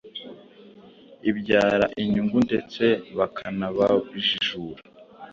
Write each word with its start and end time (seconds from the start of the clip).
ibyara 1.29 1.85
inyungu 2.01 2.37
ndetse 2.47 2.83
bakanabajijura. 3.17 4.81